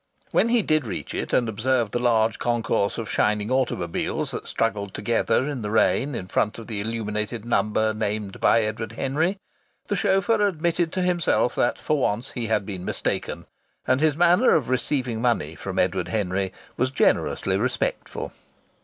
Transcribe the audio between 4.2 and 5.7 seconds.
that struggled together in the